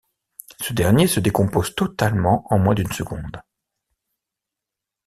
Ce 0.61 0.73
dernier 0.73 1.05
se 1.05 1.19
décompose 1.19 1.75
totalement 1.75 2.47
en 2.51 2.57
moins 2.57 2.73
d'une 2.73 2.91
seconde. 2.91 3.39